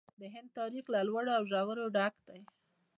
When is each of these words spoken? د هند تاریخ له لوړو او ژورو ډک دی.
د 0.21 0.23
هند 0.33 0.49
تاریخ 0.59 0.85
له 0.93 0.99
لوړو 1.07 1.31
او 1.37 1.43
ژورو 1.51 1.83
ډک 1.95 2.15
دی. 2.27 2.41